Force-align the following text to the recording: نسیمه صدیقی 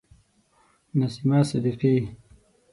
نسیمه 0.99 1.39
صدیقی 1.49 1.95